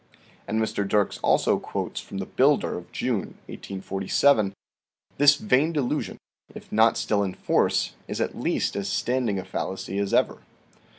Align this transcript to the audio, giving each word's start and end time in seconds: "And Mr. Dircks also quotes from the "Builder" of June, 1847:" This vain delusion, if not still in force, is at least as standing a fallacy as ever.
"And 0.47 0.59
Mr. 0.59 0.83
Dircks 0.83 1.19
also 1.21 1.59
quotes 1.59 2.01
from 2.01 2.17
the 2.17 2.25
"Builder" 2.25 2.75
of 2.75 2.91
June, 2.91 3.37
1847:" 3.45 4.51
This 5.19 5.35
vain 5.35 5.71
delusion, 5.71 6.17
if 6.55 6.71
not 6.71 6.97
still 6.97 7.21
in 7.21 7.35
force, 7.35 7.93
is 8.07 8.19
at 8.19 8.35
least 8.35 8.75
as 8.75 8.89
standing 8.89 9.37
a 9.37 9.45
fallacy 9.45 9.99
as 9.99 10.11
ever. 10.11 10.39